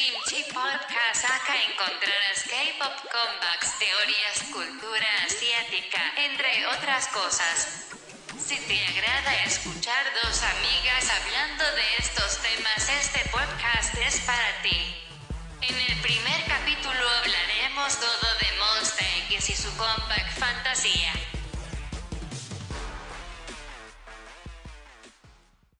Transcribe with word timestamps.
Kimchi 0.00 0.42
Podcast. 0.44 1.24
Acá 1.28 1.54
encontrarás 1.68 2.40
K-pop 2.48 2.96
comebacks, 3.12 3.78
teorías, 3.78 4.38
cultura 4.50 5.06
asiática, 5.26 6.00
entre 6.16 6.66
otras 6.68 7.06
cosas. 7.08 7.84
Si 8.32 8.56
te 8.56 8.80
agrada 8.86 9.44
escuchar 9.44 10.02
dos 10.22 10.42
amigas 10.42 11.04
hablando 11.04 11.64
de 11.76 11.96
estos 11.98 12.38
temas, 12.38 12.88
este 12.88 13.28
podcast 13.28 13.94
es 13.98 14.20
para 14.20 14.62
ti. 14.62 14.96
En 15.60 15.76
el 15.78 16.00
primer 16.00 16.44
capítulo 16.46 17.06
hablaremos 17.20 18.00
todo 18.00 18.34
de 18.40 18.52
Monster 18.56 19.06
X 19.28 19.50
y 19.50 19.56
su 19.56 19.76
comeback 19.76 20.32
fan. 20.38 20.59